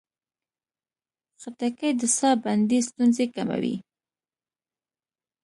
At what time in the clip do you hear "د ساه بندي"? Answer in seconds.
1.99-2.79